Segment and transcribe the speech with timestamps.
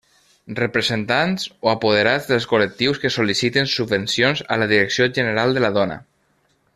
[0.59, 6.03] Representants o apoderats dels col·lectius que sol·liciten subvencions a la Direcció General de la Dona.